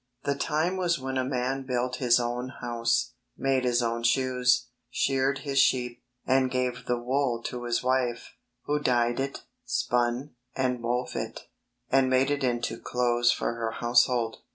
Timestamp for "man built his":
1.23-2.19